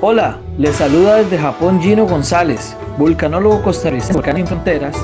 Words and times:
Hola, 0.00 0.38
les 0.56 0.76
saluda 0.76 1.16
desde 1.16 1.38
Japón 1.38 1.82
Gino 1.82 2.06
González, 2.06 2.76
vulcanólogo 2.98 3.62
costarricense 3.62 4.12
de 4.12 4.14
Volcanes 4.14 4.42
sin 4.42 4.46
Fronteras, 4.46 4.96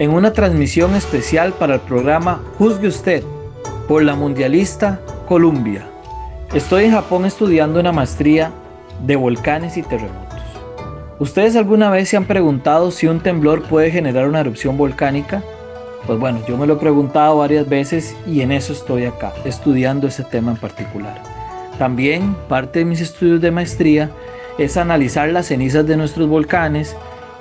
en 0.00 0.10
una 0.10 0.32
transmisión 0.32 0.96
especial 0.96 1.52
para 1.52 1.74
el 1.74 1.80
programa 1.80 2.42
Juzgue 2.58 2.88
Usted 2.88 3.22
por 3.86 4.02
la 4.02 4.16
Mundialista 4.16 4.98
Columbia. 5.28 5.86
Estoy 6.52 6.86
en 6.86 6.90
Japón 6.90 7.24
estudiando 7.24 7.78
una 7.78 7.92
maestría 7.92 8.50
de 9.06 9.14
volcanes 9.14 9.76
y 9.76 9.84
terremotos. 9.84 10.40
¿Ustedes 11.20 11.54
alguna 11.54 11.88
vez 11.90 12.08
se 12.08 12.16
han 12.16 12.24
preguntado 12.24 12.90
si 12.90 13.06
un 13.06 13.20
temblor 13.20 13.62
puede 13.62 13.92
generar 13.92 14.26
una 14.26 14.40
erupción 14.40 14.76
volcánica? 14.76 15.40
Pues 16.04 16.18
bueno, 16.18 16.40
yo 16.48 16.56
me 16.56 16.66
lo 16.66 16.74
he 16.74 16.78
preguntado 16.78 17.36
varias 17.36 17.68
veces 17.68 18.16
y 18.26 18.40
en 18.40 18.50
eso 18.50 18.72
estoy 18.72 19.04
acá, 19.04 19.32
estudiando 19.44 20.08
ese 20.08 20.24
tema 20.24 20.50
en 20.50 20.56
particular. 20.56 21.22
También 21.78 22.36
parte 22.48 22.80
de 22.80 22.84
mis 22.84 23.00
estudios 23.00 23.40
de 23.40 23.52
maestría 23.52 24.10
es 24.58 24.76
analizar 24.76 25.28
las 25.30 25.46
cenizas 25.46 25.86
de 25.86 25.96
nuestros 25.96 26.28
volcanes, 26.28 26.96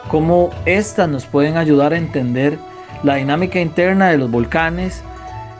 cómo 0.10 0.50
éstas 0.66 1.10
nos 1.10 1.26
pueden 1.26 1.58
ayudar 1.58 1.94
a 1.94 1.98
entender 1.98 2.58
la 3.04 3.16
dinámica 3.16 3.60
interna 3.60 4.10
de 4.10 4.18
los 4.18 4.30
volcanes, 4.30 5.04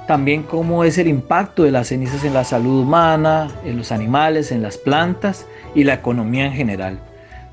también 0.08 0.44
cómo 0.44 0.84
es 0.84 0.98
el 0.98 1.08
impacto 1.08 1.64
de 1.64 1.72
las 1.72 1.88
cenizas 1.88 2.24
en 2.24 2.34
la 2.34 2.44
salud 2.44 2.82
humana, 2.82 3.50
en 3.64 3.77
los 3.77 3.91
animales, 3.91 4.52
en 4.52 4.62
las 4.62 4.77
plantas 4.77 5.48
y 5.74 5.84
la 5.84 5.94
economía 5.94 6.46
en 6.46 6.54
general. 6.54 7.00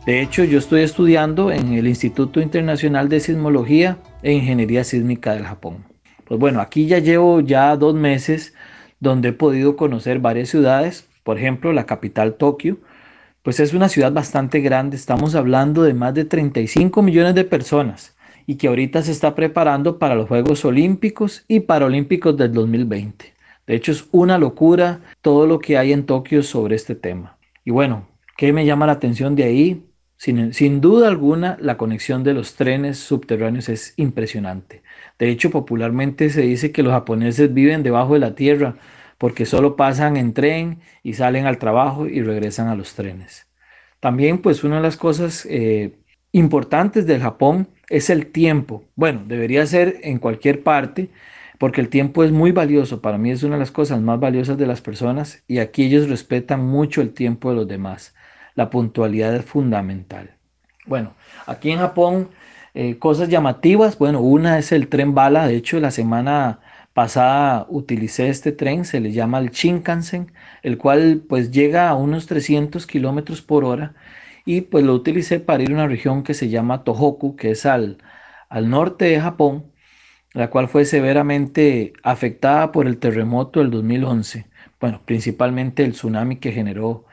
De 0.07 0.23
hecho, 0.23 0.43
yo 0.45 0.59
estoy 0.59 0.83
estudiando 0.83 1.53
en 1.53 1.75
el 1.75 1.87
Instituto 1.87 2.41
Internacional 2.41 3.09
de 3.09 3.21
Sismología 3.21 3.99
e 4.23 4.33
Ingeniería 4.33 4.83
Sísmica 4.83 5.35
del 5.35 5.45
Japón. 5.45 5.85
Pues 6.25 6.41
bueno, 6.41 6.61
aquí 6.61 6.87
ya 6.87 6.99
llevo 6.99 7.41
ya 7.41 7.77
dos 7.77 7.95
meses 7.95 8.55
donde 9.01 9.29
he 9.29 9.33
podido 9.33 9.77
conocer 9.77 10.19
varias 10.19 10.49
ciudades, 10.49 11.09
por 11.25 11.39
ejemplo, 11.39 11.73
la 11.73 11.87
capital 11.87 12.35
Tokio, 12.35 12.79
pues 13.49 13.61
es 13.61 13.73
una 13.73 13.89
ciudad 13.89 14.13
bastante 14.13 14.61
grande, 14.61 14.95
estamos 14.95 15.35
hablando 15.35 15.83
de 15.83 15.95
más 15.95 16.13
de 16.13 16.27
35 16.27 17.01
millones 17.01 17.35
de 17.35 17.45
personas 17.45 18.15
y 18.47 18.57
que 18.57 18.69
ahorita 18.69 19.01
se 19.01 19.11
está 19.11 19.35
preparando 19.35 19.99
para 19.99 20.15
los 20.15 20.29
Juegos 20.29 20.67
Olímpicos 20.67 21.47
y 21.49 21.61
Paralímpicos 21.61 22.37
del 22.37 22.53
2020. 22.53 23.33
De 23.67 23.75
hecho, 23.75 23.93
es 23.93 24.05
una 24.13 24.37
locura 24.37 25.01
todo 25.23 25.47
lo 25.47 25.61
que 25.61 25.79
hay 25.79 25.95
en 25.95 26.05
Tokio 26.05 26.43
sobre 26.43 26.77
este 26.77 26.95
tema. 26.95 27.39
Y 27.65 27.71
bueno, 27.71 28.07
¿qué 28.37 28.53
me 28.53 28.67
llama 28.67 28.85
la 28.85 28.93
atención 28.93 29.35
de 29.35 29.45
ahí? 29.45 29.83
Sin, 30.19 30.53
sin, 30.53 30.83
duda 30.83 31.09
alguna, 31.09 31.57
la 31.59 31.79
conexión 31.79 32.25
de 32.25 32.35
los 32.35 32.55
trenes 32.55 32.99
subterráneos 32.99 33.71
es 33.71 33.95
impresionante. 33.97 34.83
De 35.19 35.31
hecho, 35.31 35.51
popularmente 35.51 36.29
se 36.29 36.43
dice 36.43 36.71
que 36.71 36.83
los 36.83 36.93
japoneses 36.93 37.55
viven 37.55 37.83
debajo 37.83 38.13
de 38.13 38.21
la 38.21 38.35
tierra 38.35 38.77
porque 39.19 39.47
solo 39.47 39.77
pasan 39.77 40.17
en 40.17 40.33
tren 40.33 40.81
y 41.03 41.15
salen 41.15 41.47
al 41.47 41.59
trabajo 41.59 42.07
y 42.07 42.23
regresan 42.23 42.69
a 42.69 42.77
los 42.77 42.95
trenes. 42.95 43.47
También 44.01 44.39
pues 44.39 44.65
una 44.65 44.77
de 44.77 44.83
las 44.83 44.97
cosas 44.97 45.47
eh, 45.51 45.99
importantes 46.33 47.07
del 47.07 47.21
Japón 47.21 47.69
es 47.89 48.11
el 48.11 48.27
tiempo. 48.27 48.85
Bueno, 48.95 49.23
debería 49.27 49.67
ser 49.67 49.97
en 50.03 50.19
cualquier 50.19 50.63
parte 50.63 51.11
porque 51.59 51.81
el 51.81 51.89
tiempo 51.89 52.23
es 52.23 52.31
muy 52.31 52.53
valioso. 52.53 53.03
Para 53.03 53.19
mí 53.19 53.31
es 53.33 53.43
una 53.43 53.57
de 53.57 53.61
las 53.61 53.73
cosas 53.73 54.01
más 54.01 54.21
valiosas 54.21 54.57
de 54.57 54.67
las 54.67 54.81
personas 54.81 55.43
y 55.49 55.59
aquí 55.59 55.85
ellos 55.85 56.09
respetan 56.09 56.65
mucho 56.65 57.03
el 57.03 57.13
tiempo 57.13 57.51
de 57.51 57.57
los 57.57 57.69
demás. 57.69 58.15
La 58.55 58.71
puntualidad 58.71 59.35
es 59.35 59.45
fundamental. 59.45 60.37
Bueno, 60.87 61.15
aquí 61.47 61.71
en 61.71 61.79
Japón 61.79 62.29
eh, 62.75 62.99
cosas 62.99 63.29
llamativas. 63.29 63.99
Bueno, 63.99 64.21
una 64.21 64.59
es 64.59 64.71
el 64.71 64.89
tren 64.89 65.15
bala. 65.15 65.49
De 65.49 65.57
hecho, 65.57 65.81
la 65.81 65.91
semana 65.91 66.61
pasada 66.99 67.65
utilicé 67.69 68.29
este 68.29 68.51
tren, 68.51 68.85
se 68.85 68.99
le 68.99 69.13
llama 69.13 69.39
el 69.39 69.51
Shinkansen, 69.51 70.33
el 70.65 70.79
cual 70.79 71.23
pues 71.29 71.53
llega 71.53 71.89
a 71.89 71.95
unos 71.95 72.27
300 72.27 72.89
kilómetros 72.89 73.41
por 73.41 73.65
hora 73.65 73.95
y 74.45 74.63
pues 74.63 74.83
lo 74.85 74.95
utilicé 74.95 75.39
para 75.39 75.63
ir 75.63 75.71
a 75.71 75.75
una 75.75 75.87
región 75.87 76.25
que 76.25 76.35
se 76.35 76.49
llama 76.49 76.83
Tohoku, 76.83 77.37
que 77.37 77.53
es 77.53 77.67
al, 77.67 77.99
al 78.49 78.69
norte 78.69 79.05
de 79.05 79.21
Japón, 79.21 79.71
la 80.33 80.51
cual 80.51 80.67
fue 80.67 80.85
severamente 80.85 81.93
afectada 82.03 82.73
por 82.73 82.89
el 82.89 82.99
terremoto 82.99 83.61
del 83.61 83.71
2011, 83.71 84.47
bueno, 84.81 85.01
principalmente 85.05 85.85
el 85.85 85.93
tsunami 85.93 86.39
que 86.39 86.51
generó 86.51 87.07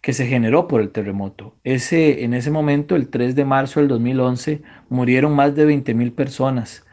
que 0.00 0.14
se 0.14 0.26
generó 0.26 0.66
por 0.66 0.80
el 0.80 0.92
terremoto. 0.92 1.56
Ese, 1.62 2.24
en 2.24 2.32
ese 2.32 2.50
momento, 2.50 2.96
el 2.96 3.10
3 3.10 3.34
de 3.34 3.44
marzo 3.44 3.80
del 3.80 3.88
2011, 3.90 4.62
murieron 4.88 5.34
más 5.34 5.54
de 5.54 5.66
20.000 5.66 6.14
personas 6.14 6.85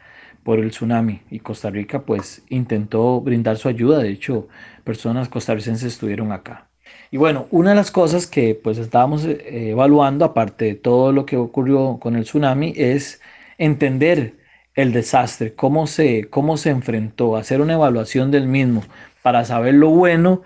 por 0.44 0.60
el 0.60 0.70
tsunami 0.70 1.22
y 1.30 1.40
Costa 1.40 1.70
Rica 1.70 2.02
pues 2.02 2.44
intentó 2.48 3.20
brindar 3.20 3.56
su 3.56 3.68
ayuda, 3.68 3.98
de 3.98 4.10
hecho 4.10 4.48
personas 4.84 5.28
costarricenses 5.28 5.94
estuvieron 5.94 6.32
acá. 6.32 6.68
Y 7.10 7.16
bueno, 7.16 7.46
una 7.50 7.70
de 7.70 7.76
las 7.76 7.90
cosas 7.90 8.26
que 8.26 8.54
pues 8.54 8.78
estábamos 8.78 9.24
eh, 9.24 9.70
evaluando, 9.70 10.24
aparte 10.24 10.66
de 10.66 10.74
todo 10.74 11.12
lo 11.12 11.26
que 11.26 11.36
ocurrió 11.36 11.98
con 12.00 12.16
el 12.16 12.24
tsunami, 12.24 12.74
es 12.76 13.20
entender 13.58 14.36
el 14.74 14.92
desastre, 14.92 15.54
cómo 15.54 15.86
se, 15.86 16.28
cómo 16.28 16.56
se 16.56 16.70
enfrentó, 16.70 17.36
hacer 17.36 17.60
una 17.60 17.74
evaluación 17.74 18.30
del 18.30 18.46
mismo 18.48 18.82
para 19.22 19.44
saber 19.44 19.74
lo 19.74 19.90
bueno 19.90 20.42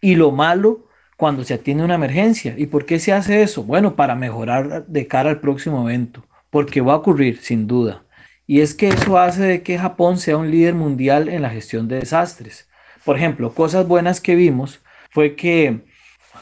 y 0.00 0.14
lo 0.16 0.30
malo 0.30 0.86
cuando 1.16 1.44
se 1.44 1.54
atiende 1.54 1.84
una 1.84 1.96
emergencia. 1.96 2.54
¿Y 2.56 2.66
por 2.66 2.86
qué 2.86 2.98
se 2.98 3.12
hace 3.12 3.42
eso? 3.42 3.64
Bueno, 3.64 3.96
para 3.96 4.14
mejorar 4.14 4.86
de 4.86 5.06
cara 5.06 5.30
al 5.30 5.40
próximo 5.40 5.88
evento, 5.88 6.24
porque 6.50 6.80
va 6.80 6.94
a 6.94 6.96
ocurrir 6.96 7.38
sin 7.38 7.66
duda. 7.66 8.04
Y 8.52 8.60
es 8.60 8.74
que 8.74 8.88
eso 8.88 9.16
hace 9.16 9.44
de 9.44 9.62
que 9.62 9.78
Japón 9.78 10.18
sea 10.18 10.36
un 10.36 10.50
líder 10.50 10.74
mundial 10.74 11.30
en 11.30 11.40
la 11.40 11.48
gestión 11.48 11.88
de 11.88 12.00
desastres. 12.00 12.68
Por 13.02 13.16
ejemplo, 13.16 13.54
cosas 13.54 13.88
buenas 13.88 14.20
que 14.20 14.34
vimos 14.34 14.82
fue 15.10 15.36
que 15.36 15.86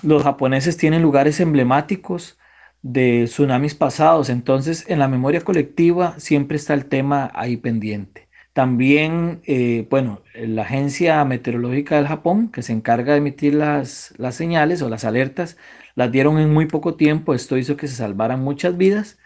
los 0.02 0.24
japoneses 0.24 0.76
tienen 0.76 1.02
lugares 1.02 1.38
emblemáticos 1.38 2.36
de 2.82 3.26
tsunamis 3.26 3.76
pasados, 3.76 4.28
entonces 4.28 4.86
en 4.88 4.98
la 4.98 5.06
memoria 5.06 5.42
colectiva 5.42 6.18
siempre 6.18 6.56
está 6.56 6.74
el 6.74 6.86
tema 6.86 7.30
ahí 7.32 7.56
pendiente. 7.56 8.28
También, 8.52 9.40
eh, 9.46 9.86
bueno, 9.88 10.22
la 10.34 10.62
Agencia 10.62 11.24
Meteorológica 11.24 11.94
del 11.94 12.08
Japón, 12.08 12.50
que 12.50 12.62
se 12.62 12.72
encarga 12.72 13.12
de 13.12 13.18
emitir 13.18 13.54
las, 13.54 14.14
las 14.16 14.34
señales 14.34 14.82
o 14.82 14.88
las 14.88 15.04
alertas, 15.04 15.56
las 15.94 16.10
dieron 16.10 16.40
en 16.40 16.52
muy 16.52 16.66
poco 16.66 16.96
tiempo, 16.96 17.34
esto 17.34 17.56
hizo 17.56 17.76
que 17.76 17.86
se 17.86 17.94
salvaran 17.94 18.42
muchas 18.42 18.76
vidas. 18.76 19.20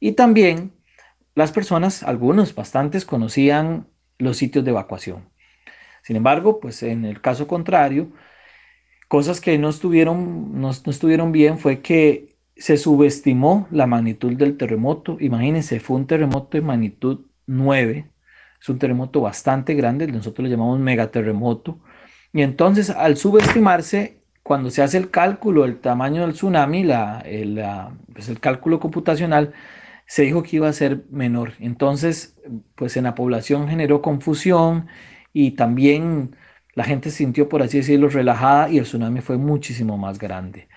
Y 0.00 0.12
también 0.12 0.72
las 1.34 1.52
personas, 1.52 2.02
algunos, 2.02 2.54
bastantes, 2.54 3.04
conocían 3.04 3.86
los 4.18 4.36
sitios 4.36 4.64
de 4.64 4.70
evacuación. 4.70 5.28
Sin 6.02 6.16
embargo, 6.16 6.60
pues 6.60 6.82
en 6.82 7.04
el 7.04 7.20
caso 7.20 7.46
contrario, 7.46 8.12
cosas 9.08 9.40
que 9.40 9.56
no 9.58 9.68
estuvieron, 9.68 10.60
no, 10.60 10.70
estuvieron 10.70 11.32
bien 11.32 11.58
fue 11.58 11.80
que 11.80 12.36
se 12.56 12.76
subestimó 12.76 13.68
la 13.70 13.86
magnitud 13.86 14.32
del 14.34 14.56
terremoto. 14.56 15.16
Imagínense, 15.20 15.80
fue 15.80 15.96
un 15.96 16.06
terremoto 16.06 16.56
de 16.56 16.62
magnitud 16.62 17.20
9. 17.46 18.10
Es 18.60 18.68
un 18.68 18.78
terremoto 18.78 19.20
bastante 19.20 19.74
grande, 19.74 20.06
nosotros 20.06 20.44
le 20.44 20.50
llamamos 20.50 20.78
megaterremoto. 20.78 21.80
Y 22.32 22.42
entonces, 22.42 22.90
al 22.90 23.16
subestimarse, 23.16 24.22
cuando 24.42 24.70
se 24.70 24.82
hace 24.82 24.98
el 24.98 25.10
cálculo 25.10 25.62
del 25.62 25.78
tamaño 25.78 26.22
del 26.22 26.32
tsunami, 26.32 26.84
la, 26.84 27.24
pues 28.12 28.28
el 28.28 28.40
cálculo 28.40 28.80
computacional, 28.80 29.52
se 30.06 30.22
dijo 30.22 30.42
que 30.42 30.56
iba 30.56 30.68
a 30.68 30.72
ser 30.72 31.04
menor. 31.10 31.54
Entonces, 31.60 32.36
pues 32.74 32.96
en 32.96 33.04
la 33.04 33.14
población 33.14 33.68
generó 33.68 34.02
confusión 34.02 34.86
y 35.32 35.52
también 35.52 36.36
la 36.74 36.84
gente 36.84 37.10
se 37.10 37.18
sintió, 37.18 37.48
por 37.48 37.62
así 37.62 37.78
decirlo, 37.78 38.08
relajada 38.08 38.70
y 38.70 38.78
el 38.78 38.84
tsunami 38.84 39.20
fue 39.20 39.38
muchísimo 39.38 39.98
más 39.98 40.18
grande. 40.18 40.68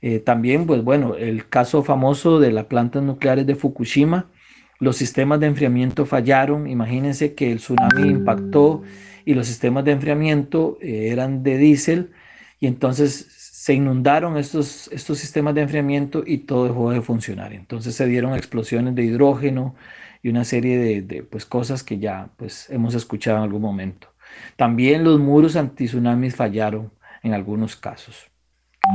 Eh, 0.00 0.18
también, 0.18 0.66
pues 0.66 0.82
bueno, 0.82 1.14
el 1.16 1.48
caso 1.48 1.82
famoso 1.82 2.38
de 2.40 2.52
las 2.52 2.66
plantas 2.66 3.02
nucleares 3.02 3.46
de 3.46 3.54
Fukushima, 3.54 4.30
los 4.78 4.96
sistemas 4.96 5.40
de 5.40 5.46
enfriamiento 5.46 6.04
fallaron. 6.04 6.66
Imagínense 6.66 7.34
que 7.34 7.52
el 7.52 7.58
tsunami 7.58 8.10
impactó 8.10 8.82
y 9.24 9.34
los 9.34 9.46
sistemas 9.46 9.84
de 9.84 9.92
enfriamiento 9.92 10.78
eh, 10.80 11.08
eran 11.10 11.42
de 11.42 11.56
diésel 11.58 12.12
y 12.60 12.66
entonces 12.66 13.28
se 13.64 13.72
inundaron 13.72 14.36
estos, 14.36 14.88
estos 14.92 15.16
sistemas 15.16 15.54
de 15.54 15.62
enfriamiento 15.62 16.22
y 16.26 16.36
todo 16.36 16.64
dejó 16.64 16.90
de 16.90 17.00
funcionar. 17.00 17.54
Entonces 17.54 17.94
se 17.94 18.04
dieron 18.04 18.34
explosiones 18.34 18.94
de 18.94 19.04
hidrógeno 19.04 19.74
y 20.22 20.28
una 20.28 20.44
serie 20.44 21.00
de, 21.00 21.22
pues, 21.22 21.46
cosas 21.46 21.82
que 21.82 21.98
ya 21.98 22.28
pues, 22.36 22.68
hemos 22.68 22.94
escuchado 22.94 23.38
en 23.38 23.44
algún 23.44 23.62
momento. 23.62 24.08
También 24.56 25.02
los 25.02 25.18
muros 25.18 25.56
anti-tsunamis 25.56 26.36
fallaron 26.36 26.92
en 27.22 27.32
algunos 27.32 27.74
casos. 27.74 28.30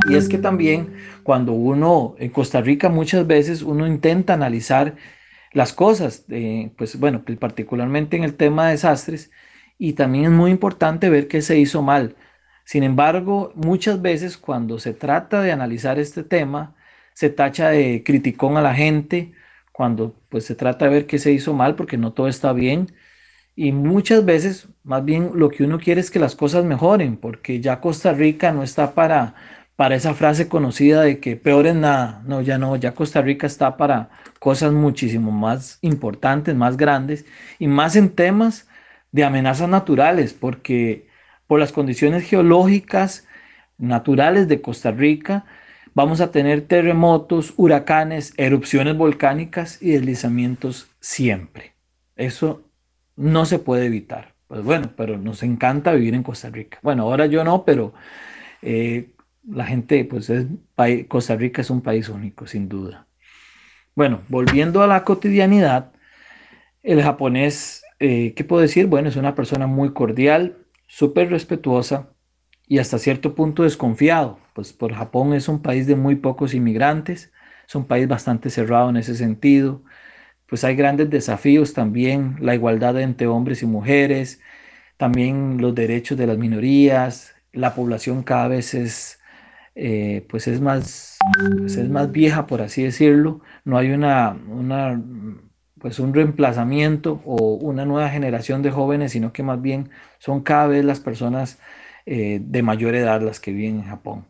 Y 0.07 0.13
es 0.13 0.29
que 0.29 0.37
también 0.37 0.93
cuando 1.23 1.53
uno, 1.53 2.13
en 2.19 2.29
Costa 2.29 2.61
Rica 2.61 2.89
muchas 2.89 3.25
veces 3.25 3.63
uno 3.63 3.87
intenta 3.87 4.35
analizar 4.35 4.97
las 5.51 5.73
cosas, 5.73 6.27
pues 6.77 6.99
bueno, 6.99 7.23
particularmente 7.39 8.17
en 8.17 8.23
el 8.23 8.35
tema 8.35 8.67
de 8.67 8.73
desastres, 8.73 9.31
y 9.79 9.93
también 9.93 10.25
es 10.25 10.31
muy 10.31 10.51
importante 10.51 11.09
ver 11.09 11.27
qué 11.27 11.41
se 11.41 11.57
hizo 11.57 11.81
mal. 11.81 12.15
Sin 12.69 12.83
embargo, 12.83 13.51
muchas 13.55 13.99
veces 13.99 14.37
cuando 14.37 14.77
se 14.77 14.93
trata 14.93 15.41
de 15.41 15.51
analizar 15.51 15.97
este 15.97 16.23
tema, 16.23 16.75
se 17.13 17.31
tacha 17.31 17.69
de 17.69 18.03
criticón 18.05 18.57
a 18.57 18.61
la 18.61 18.75
gente, 18.75 19.33
cuando 19.71 20.13
pues 20.29 20.45
se 20.45 20.53
trata 20.53 20.85
de 20.85 20.91
ver 20.91 21.07
qué 21.07 21.17
se 21.17 21.31
hizo 21.31 21.55
mal, 21.55 21.75
porque 21.75 21.97
no 21.97 22.13
todo 22.13 22.27
está 22.27 22.53
bien. 22.53 22.93
Y 23.55 23.71
muchas 23.71 24.23
veces, 24.23 24.67
más 24.83 25.03
bien, 25.03 25.31
lo 25.33 25.49
que 25.49 25.63
uno 25.63 25.79
quiere 25.79 25.99
es 26.01 26.11
que 26.11 26.19
las 26.19 26.35
cosas 26.35 26.63
mejoren, 26.63 27.17
porque 27.17 27.59
ya 27.59 27.81
Costa 27.81 28.13
Rica 28.13 28.51
no 28.51 28.61
está 28.61 28.93
para, 28.93 29.33
para 29.75 29.95
esa 29.95 30.13
frase 30.13 30.47
conocida 30.47 31.01
de 31.01 31.19
que 31.19 31.35
peor 31.37 31.65
es 31.65 31.75
nada. 31.75 32.21
No, 32.27 32.41
ya 32.41 32.59
no, 32.59 32.75
ya 32.75 32.93
Costa 32.93 33.23
Rica 33.23 33.47
está 33.47 33.77
para 33.77 34.11
cosas 34.39 34.73
muchísimo 34.73 35.31
más 35.31 35.79
importantes, 35.81 36.55
más 36.55 36.77
grandes 36.77 37.25
y 37.57 37.67
más 37.67 37.95
en 37.95 38.09
temas 38.11 38.67
de 39.11 39.23
amenazas 39.23 39.69
naturales, 39.69 40.35
porque 40.35 41.08
por 41.49 41.59
las 41.59 41.71
condiciones 41.71 42.29
geológicas 42.29 43.27
naturales 43.79 44.47
de 44.47 44.61
Costa 44.61 44.91
Rica, 44.91 45.45
vamos 45.95 46.21
a 46.21 46.29
tener 46.29 46.61
terremotos, 46.67 47.55
huracanes, 47.57 48.35
erupciones 48.37 48.95
volcánicas 48.95 49.81
y 49.81 49.93
deslizamientos 49.93 50.91
siempre. 50.99 51.73
Eso 52.15 52.61
no 53.15 53.45
se 53.45 53.57
puede 53.57 53.87
evitar. 53.87 54.35
Pues 54.47 54.63
bueno, 54.63 54.91
pero 54.95 55.17
nos 55.17 55.41
encanta 55.41 55.91
vivir 55.93 56.13
en 56.13 56.21
Costa 56.21 56.51
Rica. 56.51 56.77
Bueno, 56.83 57.01
ahora 57.05 57.25
yo 57.25 57.43
no, 57.43 57.65
pero 57.65 57.95
eh, 58.61 59.09
la 59.51 59.65
gente, 59.65 60.05
pues 60.05 60.29
es, 60.29 60.45
Costa 61.07 61.35
Rica 61.35 61.63
es 61.63 61.71
un 61.71 61.81
país 61.81 62.09
único, 62.09 62.45
sin 62.45 62.69
duda. 62.69 63.07
Bueno, 63.95 64.21
volviendo 64.29 64.83
a 64.83 64.87
la 64.87 65.03
cotidianidad, 65.03 65.93
el 66.83 67.01
japonés, 67.01 67.83
eh, 67.97 68.35
¿qué 68.35 68.43
puedo 68.43 68.61
decir? 68.61 68.85
Bueno, 68.85 69.09
es 69.09 69.15
una 69.15 69.33
persona 69.33 69.65
muy 69.65 69.93
cordial, 69.93 70.57
súper 70.89 71.29
respetuosa 71.29 72.09
y 72.67 72.79
hasta 72.79 72.99
cierto 72.99 73.35
punto 73.35 73.63
desconfiado, 73.63 74.39
pues 74.55 74.73
por 74.73 74.93
Japón 74.93 75.33
es 75.33 75.47
un 75.47 75.61
país 75.61 75.87
de 75.87 75.95
muy 75.95 76.15
pocos 76.17 76.53
inmigrantes, 76.53 77.31
es 77.67 77.75
un 77.75 77.85
país 77.87 78.07
bastante 78.07 78.49
cerrado 78.49 78.89
en 78.89 78.97
ese 78.97 79.15
sentido, 79.15 79.83
pues 80.47 80.63
hay 80.63 80.75
grandes 80.75 81.09
desafíos 81.09 81.73
también, 81.73 82.37
la 82.41 82.55
igualdad 82.55 82.99
entre 82.99 83.27
hombres 83.27 83.63
y 83.63 83.67
mujeres, 83.67 84.41
también 84.97 85.61
los 85.61 85.75
derechos 85.75 86.17
de 86.17 86.27
las 86.27 86.37
minorías, 86.37 87.35
la 87.53 87.75
población 87.75 88.23
cada 88.23 88.47
vez 88.49 88.73
es 88.73 89.19
eh, 89.75 90.25
pues 90.29 90.47
es 90.47 90.59
más, 90.59 91.17
pues 91.59 91.77
es 91.77 91.89
más 91.89 92.11
vieja, 92.11 92.47
por 92.47 92.61
así 92.61 92.83
decirlo. 92.83 93.41
No 93.63 93.77
hay 93.77 93.91
una, 93.91 94.31
una, 94.31 95.01
pues 95.79 95.99
un 95.99 96.13
reemplazamiento 96.13 97.21
o 97.25 97.53
una 97.53 97.85
nueva 97.85 98.09
generación 98.09 98.61
de 98.61 98.71
jóvenes, 98.71 99.13
sino 99.13 99.33
que 99.33 99.43
más 99.43 99.61
bien 99.61 99.89
son 100.19 100.41
cada 100.41 100.67
vez 100.67 100.85
las 100.85 100.99
personas 100.99 101.59
eh, 102.05 102.39
de 102.43 102.63
mayor 102.63 102.95
edad 102.95 103.21
las 103.21 103.39
que 103.39 103.51
viven 103.51 103.77
en 103.77 103.85
Japón. 103.85 104.25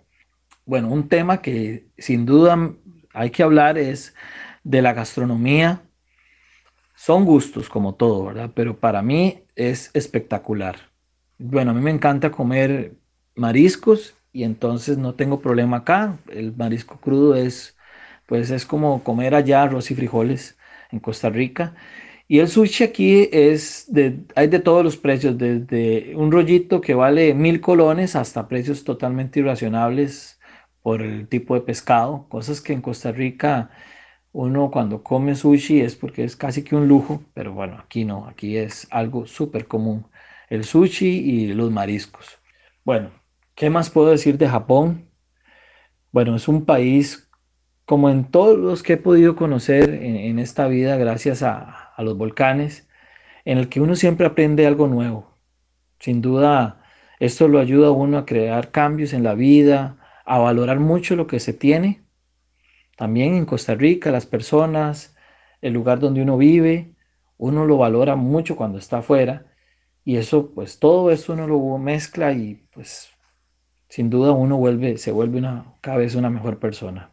Bueno, 0.65 0.89
un 0.89 1.09
tema 1.09 1.41
que 1.41 1.87
sin 1.97 2.25
duda 2.25 2.73
hay 3.13 3.31
que 3.31 3.43
hablar 3.43 3.77
es 3.77 4.13
de 4.63 4.81
la 4.81 4.93
gastronomía. 4.93 5.81
Son 6.95 7.25
gustos 7.25 7.69
como 7.69 7.95
todo, 7.95 8.25
¿verdad? 8.25 8.51
Pero 8.53 8.77
para 8.77 9.01
mí 9.01 9.43
es 9.55 9.89
espectacular. 9.93 10.75
Bueno, 11.39 11.71
a 11.71 11.73
mí 11.73 11.81
me 11.81 11.91
encanta 11.91 12.31
comer 12.31 12.93
mariscos 13.35 14.15
y 14.31 14.43
entonces 14.43 14.97
no 14.97 15.15
tengo 15.15 15.39
problema 15.39 15.77
acá. 15.77 16.19
El 16.29 16.55
marisco 16.55 16.99
crudo 16.99 17.35
es, 17.35 17.77
pues 18.27 18.51
es 18.51 18.65
como 18.65 19.03
comer 19.03 19.33
allá 19.33 19.63
arroz 19.63 19.89
y 19.89 19.95
frijoles 19.95 20.58
en 20.91 21.00
Costa 21.00 21.30
Rica. 21.30 21.75
Y 22.27 22.39
el 22.39 22.47
sushi 22.47 22.83
aquí 22.83 23.30
es 23.31 23.86
de, 23.91 24.19
hay 24.36 24.47
de 24.47 24.59
todos 24.59 24.83
los 24.83 24.97
precios, 24.97 25.38
desde 25.38 26.15
un 26.15 26.31
rollito 26.31 26.81
que 26.81 26.94
vale 26.94 27.33
mil 27.33 27.59
colones 27.62 28.15
hasta 28.15 28.47
precios 28.47 28.83
totalmente 28.83 29.39
irracionables 29.39 30.39
por 30.81 31.01
el 31.01 31.27
tipo 31.27 31.56
de 31.56 31.62
pescado, 31.62 32.27
cosas 32.30 32.62
que 32.62 32.74
en 32.74 32.81
Costa 32.81 33.12
Rica 33.12 33.71
uno 34.31 34.69
cuando 34.71 35.03
come 35.03 35.36
sushi 35.36 35.81
es 35.81 35.95
porque 35.95 36.24
es 36.24 36.36
casi 36.36 36.63
que 36.63 36.75
un 36.75 36.88
lujo, 36.88 37.24
pero 37.33 37.53
bueno, 37.53 37.77
aquí 37.80 38.06
no, 38.06 38.27
aquí 38.27 38.57
es 38.57 38.88
algo 38.92 39.25
súper 39.25 39.68
común, 39.68 40.06
el 40.50 40.63
sushi 40.65 41.07
y 41.07 41.53
los 41.53 41.71
mariscos. 41.71 42.39
Bueno, 42.85 43.12
¿Qué 43.56 43.69
más 43.69 43.89
puedo 43.89 44.09
decir 44.09 44.38
de 44.38 44.47
Japón? 44.47 45.12
Bueno, 46.12 46.35
es 46.35 46.47
un 46.47 46.65
país 46.65 47.28
como 47.89 48.12
en 48.12 48.25
todos 48.25 48.56
los 48.56 48.83
que 48.83 48.94
he 48.94 48.97
podido 48.97 49.36
conocer 49.36 49.89
en, 49.89 50.38
esta 50.38 50.68
vida 50.68 50.95
gracias 50.97 51.41
a, 51.41 51.91
los 51.97 52.15
volcanes, 52.15 52.88
en 53.45 53.57
el 53.57 53.68
que 53.68 53.81
uno 53.81 53.95
siempre 53.95 54.27
aprende 54.27 54.68
algo 54.68 54.86
nuevo. 54.86 55.39
Sin 56.00 56.21
duda, 56.21 56.83
esto 57.19 57.47
lo 57.47 57.57
ayuda 57.57 57.88
a 57.88 57.91
uno 57.91 58.19
a 58.19 58.27
crear 58.27 58.69
cambios 58.69 59.12
en 59.12 59.24
la 59.24 59.33
vida, 59.33 59.97
a 60.24 60.38
valorar 60.38 60.80
mucho 60.80 61.15
lo 61.15 61.25
que 61.25 61.39
se 61.39 61.51
tiene. 61.51 62.03
También 62.95 63.33
en 63.33 63.47
Costa 63.47 63.74
Rica, 63.74 64.12
las 64.12 64.27
personas, 64.27 65.18
el 65.59 65.74
lugar 65.74 65.97
donde 65.97 66.21
uno 66.21 66.38
vive, 66.38 66.94
uno 67.38 67.65
lo 67.65 67.77
valora 67.77 68.15
mucho 68.15 68.56
cuando 68.56 68.77
está 68.77 69.00
afuera. 69.00 69.47
Y 70.06 70.18
eso, 70.18 70.51
pues 70.53 70.77
todo 70.77 71.09
eso 71.09 71.33
uno 71.33 71.47
lo 71.47 71.80
mezcla 71.80 72.33
y 72.33 72.68
pues 72.71 73.09
sin 73.88 74.12
duda 74.12 74.31
uno 74.31 74.57
vuelve, 74.57 75.00
se 75.00 75.12
vuelve 75.12 75.39
una, 75.39 75.74
cada 75.81 75.97
vez 75.97 76.13
una 76.13 76.30
mejor 76.30 76.59
persona. 76.59 77.09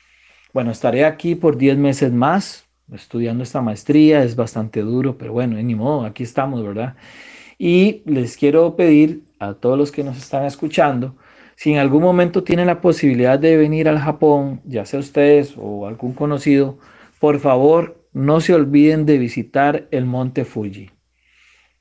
Bueno, 0.56 0.70
estaré 0.70 1.04
aquí 1.04 1.34
por 1.34 1.58
10 1.58 1.76
meses 1.76 2.10
más 2.10 2.64
estudiando 2.90 3.42
esta 3.42 3.60
maestría, 3.60 4.24
es 4.24 4.36
bastante 4.36 4.80
duro, 4.80 5.18
pero 5.18 5.34
bueno, 5.34 5.60
ni 5.62 5.74
modo, 5.74 6.06
aquí 6.06 6.22
estamos, 6.22 6.64
¿verdad? 6.64 6.96
Y 7.58 8.00
les 8.06 8.38
quiero 8.38 8.74
pedir 8.74 9.24
a 9.38 9.52
todos 9.52 9.76
los 9.76 9.92
que 9.92 10.02
nos 10.02 10.16
están 10.16 10.46
escuchando, 10.46 11.14
si 11.56 11.74
en 11.74 11.78
algún 11.78 12.02
momento 12.02 12.42
tienen 12.42 12.68
la 12.68 12.80
posibilidad 12.80 13.38
de 13.38 13.58
venir 13.58 13.86
al 13.86 13.98
Japón, 13.98 14.62
ya 14.64 14.86
sea 14.86 14.98
ustedes 14.98 15.52
o 15.58 15.86
algún 15.86 16.14
conocido, 16.14 16.78
por 17.20 17.38
favor 17.38 18.02
no 18.14 18.40
se 18.40 18.54
olviden 18.54 19.04
de 19.04 19.18
visitar 19.18 19.86
el 19.90 20.06
monte 20.06 20.46
Fuji. 20.46 20.88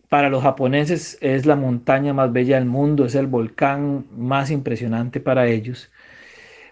Para 0.10 0.30
los 0.30 0.44
japoneses 0.44 1.18
es 1.22 1.45
la 1.45 1.56
montaña 1.56 2.13
más 2.13 2.33
bella 2.33 2.57
del 2.57 2.66
mundo, 2.66 3.06
es 3.06 3.16
el 3.16 3.27
volcán 3.27 4.06
más 4.18 4.51
impresionante 4.51 5.22
para 5.22 5.48
ellos. 5.48 5.89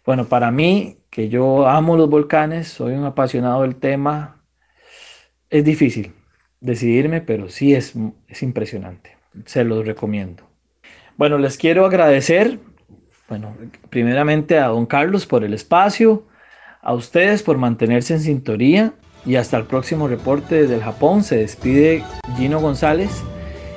Bueno, 0.05 0.25
para 0.25 0.51
mí, 0.51 0.97
que 1.09 1.29
yo 1.29 1.67
amo 1.67 1.95
los 1.95 2.09
volcanes, 2.09 2.67
soy 2.67 2.93
un 2.93 3.05
apasionado 3.05 3.61
del 3.61 3.75
tema, 3.75 4.41
es 5.49 5.63
difícil 5.63 6.13
decidirme, 6.59 7.21
pero 7.21 7.49
sí 7.49 7.73
es, 7.73 7.93
es 8.27 8.43
impresionante. 8.43 9.17
Se 9.45 9.63
los 9.63 9.85
recomiendo. 9.85 10.43
Bueno, 11.17 11.37
les 11.37 11.57
quiero 11.57 11.85
agradecer, 11.85 12.59
bueno, 13.29 13.55
primeramente 13.89 14.59
a 14.59 14.67
don 14.67 14.85
Carlos 14.85 15.25
por 15.25 15.43
el 15.43 15.53
espacio, 15.53 16.25
a 16.81 16.93
ustedes 16.93 17.43
por 17.43 17.57
mantenerse 17.57 18.15
en 18.15 18.19
sintonía 18.19 18.93
y 19.25 19.35
hasta 19.35 19.57
el 19.57 19.65
próximo 19.65 20.07
reporte 20.07 20.63
desde 20.63 20.75
el 20.75 20.83
Japón. 20.83 21.23
Se 21.23 21.37
despide 21.37 22.03
Gino 22.35 22.59
González 22.59 23.23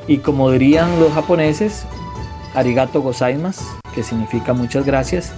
y 0.08 0.18
como 0.18 0.50
dirían 0.50 0.98
los 0.98 1.12
japoneses, 1.12 1.86
arigato 2.54 3.00
gozaimasu, 3.00 3.64
que 3.94 4.02
significa 4.02 4.52
muchas 4.52 4.86
gracias, 4.86 5.32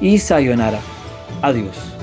y 0.00 0.18
sayonara, 0.18 0.80
adiós. 1.42 1.95